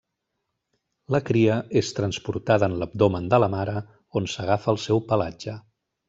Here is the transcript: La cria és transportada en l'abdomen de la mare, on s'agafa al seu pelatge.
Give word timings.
La 1.15 1.19
cria 1.25 1.57
és 1.81 1.91
transportada 1.99 2.69
en 2.71 2.77
l'abdomen 2.83 3.27
de 3.33 3.39
la 3.43 3.49
mare, 3.57 3.75
on 4.21 4.31
s'agafa 4.37 4.71
al 4.73 4.81
seu 4.89 5.03
pelatge. 5.13 5.55